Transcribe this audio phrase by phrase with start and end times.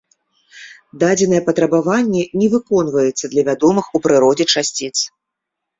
[1.03, 4.95] Дадзенае патрабаванне не выконваецца для вядомых у прыродзе часціц.